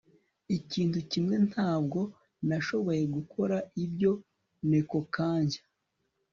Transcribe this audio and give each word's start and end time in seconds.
ikintu 0.57 0.99
kimwe, 1.11 1.35
ntabwo 1.49 1.99
nashoboye 2.47 3.03
gukora 3.15 3.57
ibyo. 3.83 4.11
(nekokanjya 4.69 5.61